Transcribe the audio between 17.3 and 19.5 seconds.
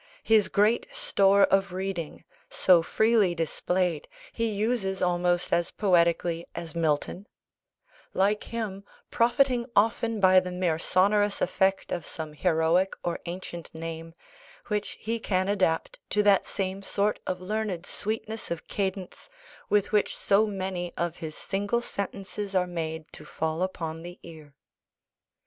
learned sweetness of cadence